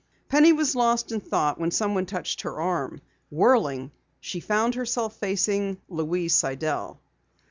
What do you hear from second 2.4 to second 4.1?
her arm. Whirling,